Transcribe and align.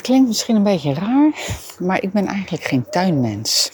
klinkt 0.00 0.28
misschien 0.28 0.56
een 0.56 0.62
beetje 0.62 0.94
raar, 0.94 1.30
maar 1.78 2.02
ik 2.02 2.12
ben 2.12 2.26
eigenlijk 2.26 2.64
geen 2.64 2.84
tuinmens. 2.90 3.70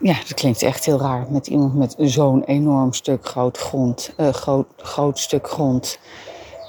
Ja, 0.00 0.14
dat 0.14 0.34
klinkt 0.34 0.62
echt 0.62 0.84
heel 0.84 0.98
raar 0.98 1.26
met 1.30 1.46
iemand 1.46 1.74
met 1.74 1.94
zo'n 1.98 2.44
enorm 2.44 2.92
stuk 2.92 3.26
groot 3.26 3.58
grond, 3.58 4.12
uh, 4.16 4.28
groot, 4.28 4.66
groot 4.76 5.18
stuk 5.18 5.48
grond. 5.48 5.98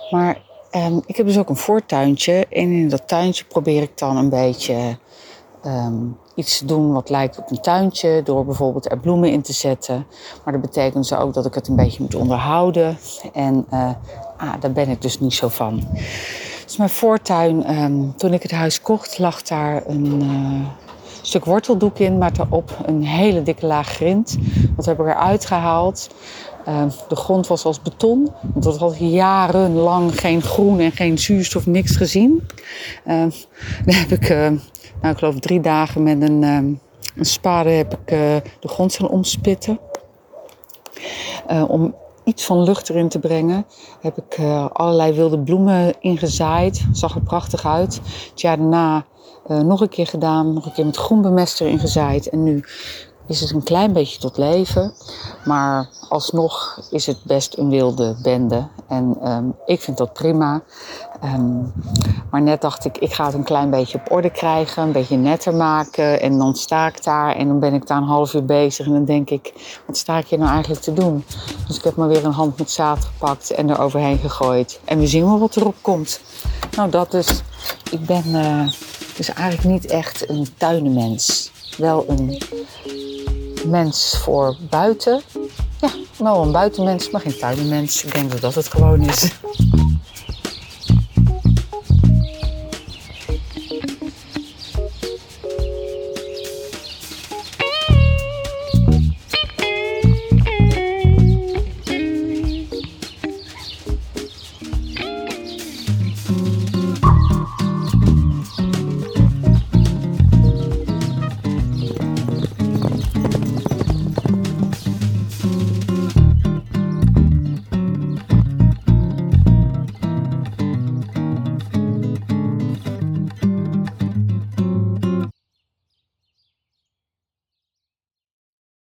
Maar 0.10 0.42
um, 0.72 1.02
ik 1.06 1.16
heb 1.16 1.26
dus 1.26 1.38
ook 1.38 1.50
een 1.50 1.56
voortuintje 1.56 2.48
en 2.50 2.72
in 2.72 2.90
dat 2.90 3.08
tuintje 3.08 3.46
probeer 3.46 3.82
ik 3.82 3.98
dan 3.98 4.18
een 4.18 4.30
beetje 4.30 4.98
um, 5.66 6.18
iets 6.36 6.58
te 6.58 6.66
doen 6.66 6.94
wat 6.94 7.10
lijkt 7.10 7.38
op 7.38 7.52
een 7.52 7.62
tuintje, 7.62 8.22
door 8.24 8.46
bijvoorbeeld 8.46 8.92
er 8.92 9.00
bloemen 9.00 9.32
in 9.32 9.42
te 9.42 9.54
zetten. 9.54 10.06
Maar 10.44 10.54
dat 10.54 10.62
betekent 10.62 11.10
dus 11.10 11.14
ook 11.14 11.34
dat 11.34 11.46
ik 11.46 11.54
het 11.54 11.68
een 11.68 11.76
beetje 11.76 12.02
moet 12.02 12.16
onderhouden. 12.16 12.98
En 13.34 13.66
uh, 13.74 13.90
ah, 14.38 14.54
daar 14.60 14.72
ben 14.72 14.90
ik 14.90 15.02
dus 15.02 15.20
niet 15.20 15.34
zo 15.34 15.48
van. 15.48 15.88
Dus 16.72 16.80
mijn 16.80 16.92
voortuin, 16.92 17.82
um, 17.82 18.16
toen 18.18 18.34
ik 18.34 18.42
het 18.42 18.52
huis 18.52 18.82
kocht, 18.82 19.20
lag 19.20 19.42
daar 19.42 19.84
een 19.88 20.22
uh, 20.24 20.68
stuk 21.22 21.46
worteldoek 21.46 22.00
in, 22.00 22.18
maar 22.18 22.34
daarop 22.34 22.78
een 22.86 23.04
hele 23.04 23.44
dikke 23.44 23.66
laag 23.66 23.88
grind. 23.88 24.38
Dat 24.76 24.86
heb 24.86 25.00
ik 25.00 25.06
eruit 25.06 25.46
gehaald. 25.46 26.10
Uh, 26.68 26.84
de 27.08 27.16
grond 27.16 27.48
was 27.48 27.66
als 27.66 27.82
beton. 27.82 28.32
Want 28.42 28.64
dat 28.64 28.78
had 28.78 28.96
jarenlang 28.98 30.20
geen 30.20 30.42
groen 30.42 30.80
en 30.80 30.92
geen 30.92 31.18
zuurstof, 31.18 31.66
niks 31.66 31.96
gezien. 31.96 32.42
Uh, 33.06 33.26
daar 33.86 34.00
heb 34.00 34.12
ik, 34.12 34.30
uh, 34.30 34.38
nou, 35.02 35.14
ik 35.14 35.18
geloof 35.18 35.40
drie 35.40 35.62
dagen 35.62 36.04
met 36.04 36.22
een, 36.22 36.42
een 36.42 36.80
spade 37.26 37.70
heb 37.70 37.94
ik 37.94 38.08
de 38.60 38.68
grond 38.68 38.96
gaan 38.96 39.10
omspitten. 39.10 39.80
om 41.68 41.96
iets 42.24 42.46
van 42.46 42.64
lucht 42.64 42.90
erin 42.90 43.10
te 43.10 43.20
brengen, 43.20 43.66
heb 44.02 44.18
ik 44.18 44.40
allerlei 44.74 45.14
wilde 45.14 45.40
bloemen 45.40 46.02
ingezaaid. 46.02 46.86
Zag 46.92 47.16
er 47.16 47.22
prachtig 47.22 47.66
uit. 47.66 48.02
Het 48.30 48.42
jaar 48.42 48.58
daarna 48.58 49.06
nog 49.48 49.82
een 49.82 49.90
keer 49.90 50.08
gedaan, 50.08 50.54
nog 50.54 50.66
een 50.66 50.74
keer 50.74 50.86
met 50.86 50.98
groenbemester 50.98 51.68
ingezaaid. 51.68 52.30
En 52.30 52.44
nu 52.44 52.64
is 53.28 53.42
het 53.42 53.52
een 53.52 53.64
klein 53.64 53.94
beetje 53.94 54.20
tot 54.20 54.38
leven. 54.38 54.94
Maar 55.46 55.90
alsnog 56.10 56.80
is 56.90 57.06
het 57.06 57.24
best 57.24 57.58
een 57.58 57.70
wilde 57.70 58.16
bende. 58.22 58.68
En 58.88 59.30
um, 59.32 59.56
ik 59.66 59.82
vind 59.82 59.98
dat 59.98 60.14
prima. 60.14 60.62
Um, 61.24 61.74
maar 62.32 62.42
net 62.42 62.62
dacht 62.62 62.86
ik, 62.86 62.98
ik 62.98 63.14
ga 63.14 63.26
het 63.26 63.34
een 63.34 63.44
klein 63.44 63.70
beetje 63.70 63.98
op 63.98 64.12
orde 64.12 64.30
krijgen. 64.30 64.84
Een 64.84 64.92
beetje 64.92 65.18
netter 65.18 65.56
maken. 65.56 66.22
En 66.22 66.38
dan 66.38 66.56
sta 66.56 66.88
ik 66.88 67.04
daar. 67.04 67.36
En 67.36 67.48
dan 67.48 67.60
ben 67.60 67.74
ik 67.74 67.88
daar 67.88 67.98
een 67.98 68.04
half 68.04 68.34
uur 68.34 68.46
bezig. 68.46 68.86
En 68.86 68.92
dan 68.92 69.06
denk 69.06 69.30
ik, 69.30 69.54
wat 69.88 69.98
sta 69.98 70.18
ik 70.18 70.28
hier 70.28 70.40
nou 70.40 70.52
eigenlijk 70.52 70.82
te 70.82 70.94
doen? 70.94 71.26
Dus 71.68 71.78
ik 71.78 71.84
heb 71.84 71.96
maar 71.96 72.08
weer 72.08 72.26
een 72.26 72.32
hand 72.32 72.58
met 72.58 72.72
zaad 72.72 73.06
gepakt. 73.06 73.52
En 73.52 73.70
er 73.70 73.80
overheen 73.80 74.18
gegooid. 74.18 74.80
En 74.86 75.00
we 75.00 75.08
zien 75.08 75.26
wel 75.26 75.40
wat 75.40 75.56
erop 75.56 75.76
komt. 75.82 76.22
Nou, 76.76 76.90
dat 76.90 77.12
dus. 77.12 77.42
Ik 77.92 78.06
ben 78.06 78.24
uh, 78.28 78.72
dus 79.16 79.34
eigenlijk 79.34 79.68
niet 79.68 79.86
echt 79.86 80.30
een 80.30 80.48
tuinenmens. 80.58 81.52
Wel 81.78 82.06
een 82.08 82.42
mens 83.66 84.18
voor 84.24 84.56
buiten. 84.70 85.22
Ja, 85.82 85.90
wel 86.18 86.42
een 86.42 86.52
buitenmens, 86.52 87.10
maar 87.10 87.22
geen 87.22 87.38
tuinmens. 87.38 88.04
Ik 88.04 88.14
denk 88.14 88.32
dat 88.32 88.42
dat 88.42 88.56
het 88.56 88.68
gewoon 88.68 89.02
is. 89.02 89.32